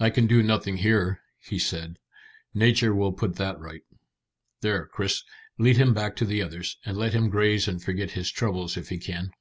"I 0.00 0.08
can 0.08 0.26
do 0.26 0.42
nothing 0.42 0.78
here," 0.78 1.20
he 1.40 1.58
said. 1.58 1.98
"Nature 2.54 2.94
will 2.94 3.12
put 3.12 3.36
that 3.36 3.60
right. 3.60 3.82
There, 4.62 4.86
Chris, 4.86 5.24
lead 5.58 5.76
him 5.76 5.92
back 5.92 6.16
to 6.16 6.24
the 6.24 6.40
others, 6.40 6.78
and 6.86 6.96
let 6.96 7.12
him 7.12 7.28
graze 7.28 7.68
and 7.68 7.82
forget 7.82 8.12
his 8.12 8.30
troubles 8.32 8.78
if 8.78 8.88
he 8.88 8.96
can." 8.96 9.32